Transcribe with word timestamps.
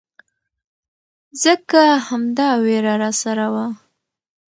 ځکه 1.43 1.81
همدا 2.07 2.49
ويره 2.63 2.93
راسره 3.01 3.47
وه. 3.53 3.65